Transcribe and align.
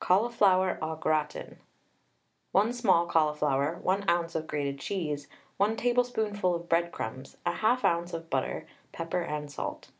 CAULIFLOWER 0.00 0.78
AU 0.80 0.94
GRATIN. 0.96 1.58
1 2.52 2.72
small 2.72 3.04
cauliflower, 3.06 3.76
1 3.82 4.08
oz. 4.08 4.34
of 4.34 4.46
grated 4.46 4.78
cheese, 4.80 5.28
1 5.58 5.76
tablespoonful 5.76 6.54
of 6.54 6.66
breadcrumbs, 6.66 7.36
1/2 7.44 7.84
oz. 7.84 8.14
of 8.14 8.30
butter, 8.30 8.66
pepper 8.92 9.20
and 9.20 9.52
salt. 9.52 9.90